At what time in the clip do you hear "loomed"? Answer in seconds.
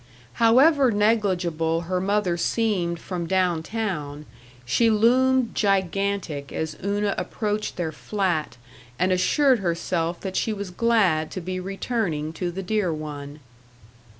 4.89-5.53